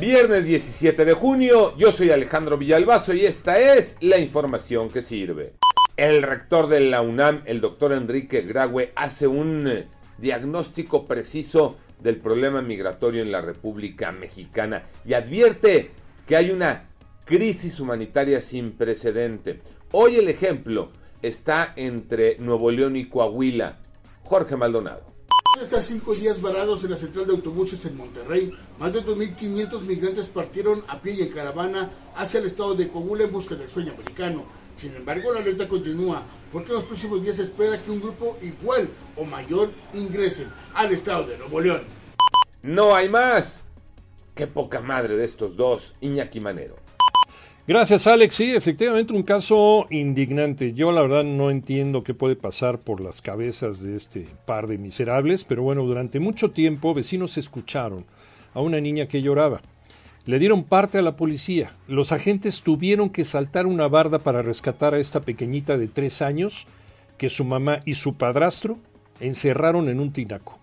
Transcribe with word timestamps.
Viernes 0.00 0.44
17 0.44 1.04
de 1.04 1.12
junio, 1.12 1.76
yo 1.76 1.90
soy 1.90 2.10
Alejandro 2.10 2.56
Villalbazo 2.56 3.14
y 3.14 3.26
esta 3.26 3.58
es 3.58 3.96
la 4.00 4.18
información 4.18 4.90
que 4.90 5.02
sirve. 5.02 5.54
El 5.96 6.22
rector 6.22 6.68
de 6.68 6.80
la 6.80 7.02
UNAM, 7.02 7.42
el 7.46 7.60
doctor 7.60 7.92
Enrique 7.92 8.42
Graue, 8.42 8.92
hace 8.94 9.26
un 9.26 9.66
eh, 9.66 9.88
diagnóstico 10.18 11.06
preciso 11.06 11.76
del 12.00 12.16
problema 12.16 12.62
migratorio 12.62 13.22
en 13.22 13.32
la 13.32 13.40
República 13.40 14.12
Mexicana 14.12 14.84
y 15.04 15.14
advierte 15.14 15.90
que 16.26 16.36
hay 16.36 16.50
una 16.50 16.90
crisis 17.24 17.80
humanitaria 17.80 18.40
sin 18.40 18.72
precedente. 18.72 19.60
Hoy 19.90 20.16
el 20.16 20.28
ejemplo 20.28 20.92
está 21.22 21.72
entre 21.76 22.38
Nuevo 22.38 22.70
León 22.70 22.96
y 22.96 23.08
Coahuila. 23.08 23.78
Jorge 24.22 24.56
Maldonado. 24.56 25.17
De 25.58 25.64
estar 25.64 25.82
cinco 25.82 26.14
días 26.14 26.40
varados 26.40 26.84
en 26.84 26.90
la 26.90 26.96
central 26.96 27.26
de 27.26 27.32
autobuses 27.32 27.84
en 27.84 27.96
Monterrey, 27.96 28.52
más 28.78 28.92
de 28.92 29.04
2.500 29.04 29.80
migrantes 29.80 30.28
partieron 30.28 30.84
a 30.86 31.00
pie 31.00 31.14
y 31.14 31.22
en 31.22 31.30
caravana 31.30 31.90
hacia 32.14 32.38
el 32.38 32.46
estado 32.46 32.74
de 32.74 32.88
Coahuila 32.88 33.24
en 33.24 33.32
busca 33.32 33.56
del 33.56 33.68
sueño 33.68 33.92
americano. 33.92 34.44
Sin 34.76 34.94
embargo, 34.94 35.32
la 35.32 35.40
alerta 35.40 35.66
continúa, 35.66 36.22
porque 36.52 36.70
en 36.70 36.76
los 36.76 36.84
próximos 36.84 37.22
días 37.22 37.36
se 37.36 37.42
espera 37.42 37.82
que 37.82 37.90
un 37.90 38.00
grupo 38.00 38.38
igual 38.40 38.88
o 39.16 39.24
mayor 39.24 39.70
ingresen 39.94 40.48
al 40.74 40.92
estado 40.92 41.26
de 41.26 41.36
Nuevo 41.38 41.60
León. 41.60 41.82
No 42.62 42.94
hay 42.94 43.08
más. 43.08 43.64
Qué 44.36 44.46
poca 44.46 44.80
madre 44.80 45.16
de 45.16 45.24
estos 45.24 45.56
dos, 45.56 45.96
Iñaki 46.00 46.40
Manero. 46.40 46.76
Gracias, 47.68 48.06
Alex. 48.06 48.34
Sí, 48.34 48.54
efectivamente, 48.54 49.12
un 49.12 49.22
caso 49.22 49.86
indignante. 49.90 50.72
Yo, 50.72 50.90
la 50.90 51.02
verdad, 51.02 51.22
no 51.22 51.50
entiendo 51.50 52.02
qué 52.02 52.14
puede 52.14 52.34
pasar 52.34 52.78
por 52.78 53.02
las 53.02 53.20
cabezas 53.20 53.82
de 53.82 53.94
este 53.94 54.26
par 54.46 54.68
de 54.68 54.78
miserables, 54.78 55.44
pero 55.44 55.64
bueno, 55.64 55.84
durante 55.84 56.18
mucho 56.18 56.50
tiempo 56.50 56.94
vecinos 56.94 57.36
escucharon 57.36 58.06
a 58.54 58.62
una 58.62 58.80
niña 58.80 59.04
que 59.04 59.20
lloraba. 59.20 59.60
Le 60.24 60.38
dieron 60.38 60.64
parte 60.64 60.96
a 60.96 61.02
la 61.02 61.16
policía. 61.16 61.74
Los 61.88 62.10
agentes 62.10 62.62
tuvieron 62.62 63.10
que 63.10 63.26
saltar 63.26 63.66
una 63.66 63.86
barda 63.86 64.20
para 64.20 64.40
rescatar 64.40 64.94
a 64.94 64.98
esta 64.98 65.20
pequeñita 65.20 65.76
de 65.76 65.88
tres 65.88 66.22
años 66.22 66.66
que 67.18 67.28
su 67.28 67.44
mamá 67.44 67.80
y 67.84 67.96
su 67.96 68.14
padrastro 68.14 68.78
encerraron 69.20 69.90
en 69.90 70.00
un 70.00 70.10
tinaco. 70.10 70.58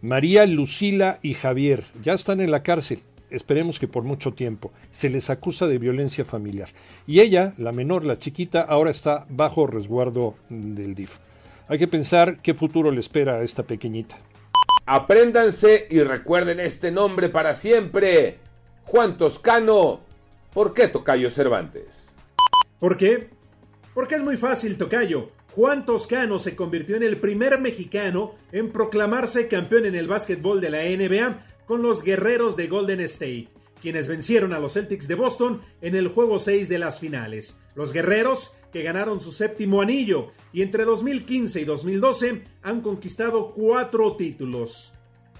María, 0.00 0.46
Lucila 0.46 1.18
y 1.20 1.34
Javier 1.34 1.84
ya 2.02 2.14
están 2.14 2.40
en 2.40 2.50
la 2.50 2.62
cárcel 2.62 3.02
esperemos 3.32 3.78
que 3.78 3.88
por 3.88 4.04
mucho 4.04 4.32
tiempo. 4.32 4.72
Se 4.90 5.10
les 5.10 5.30
acusa 5.30 5.66
de 5.66 5.78
violencia 5.78 6.24
familiar. 6.24 6.68
Y 7.06 7.20
ella, 7.20 7.54
la 7.58 7.72
menor, 7.72 8.04
la 8.04 8.18
chiquita, 8.18 8.62
ahora 8.62 8.90
está 8.90 9.26
bajo 9.28 9.66
resguardo 9.66 10.34
del 10.48 10.94
DIF. 10.94 11.18
Hay 11.68 11.78
que 11.78 11.88
pensar 11.88 12.40
qué 12.42 12.54
futuro 12.54 12.90
le 12.90 13.00
espera 13.00 13.36
a 13.36 13.42
esta 13.42 13.62
pequeñita. 13.62 14.16
Apréndanse 14.84 15.86
y 15.90 16.00
recuerden 16.00 16.60
este 16.60 16.90
nombre 16.90 17.28
para 17.28 17.54
siempre. 17.54 18.38
Juan 18.84 19.16
Toscano. 19.16 20.00
¿Por 20.52 20.74
qué 20.74 20.88
Tocayo 20.88 21.30
Cervantes? 21.30 22.14
¿Por 22.78 22.96
qué? 22.96 23.30
Porque 23.94 24.16
es 24.16 24.22
muy 24.22 24.36
fácil, 24.36 24.76
Tocayo. 24.76 25.30
Juan 25.54 25.84
Toscano 25.84 26.38
se 26.38 26.56
convirtió 26.56 26.96
en 26.96 27.02
el 27.02 27.18
primer 27.18 27.60
mexicano 27.60 28.34
en 28.52 28.72
proclamarse 28.72 29.48
campeón 29.48 29.84
en 29.84 29.94
el 29.94 30.08
básquetbol 30.08 30.60
de 30.60 30.70
la 30.70 30.82
NBA 30.82 31.51
con 31.72 31.80
los 31.80 32.02
guerreros 32.02 32.54
de 32.54 32.66
Golden 32.66 33.00
State, 33.00 33.48
quienes 33.80 34.06
vencieron 34.06 34.52
a 34.52 34.58
los 34.58 34.74
Celtics 34.74 35.08
de 35.08 35.14
Boston 35.14 35.62
en 35.80 35.94
el 35.96 36.08
juego 36.08 36.38
6 36.38 36.68
de 36.68 36.78
las 36.78 37.00
finales. 37.00 37.56
Los 37.74 37.94
guerreros 37.94 38.52
que 38.74 38.82
ganaron 38.82 39.20
su 39.20 39.32
séptimo 39.32 39.80
anillo 39.80 40.32
y 40.52 40.60
entre 40.60 40.84
2015 40.84 41.62
y 41.62 41.64
2012 41.64 42.44
han 42.60 42.82
conquistado 42.82 43.54
cuatro 43.54 44.16
títulos. 44.16 44.92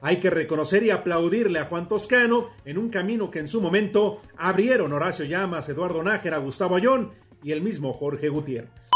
Hay 0.00 0.16
que 0.16 0.30
reconocer 0.30 0.82
y 0.82 0.90
aplaudirle 0.90 1.60
a 1.60 1.66
Juan 1.66 1.86
Toscano 1.86 2.48
en 2.64 2.78
un 2.78 2.88
camino 2.88 3.30
que 3.30 3.38
en 3.38 3.46
su 3.46 3.60
momento 3.60 4.20
abrieron 4.36 4.92
Horacio 4.92 5.26
Llamas, 5.26 5.68
Eduardo 5.68 6.02
Nájera, 6.02 6.38
Gustavo 6.38 6.74
Ayón 6.74 7.12
y 7.44 7.52
el 7.52 7.62
mismo 7.62 7.92
Jorge 7.92 8.30
Gutiérrez. 8.30 8.95